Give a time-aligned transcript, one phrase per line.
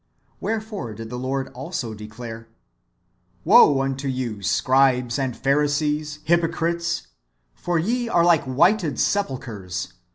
[0.01, 0.03] ^
[0.39, 2.47] Wherefore did the Lord also declare:"
[3.45, 7.09] Woe unto you, scribes and Pharisees, hypocrites,
[7.53, 9.93] for ye are like whited sepulchres.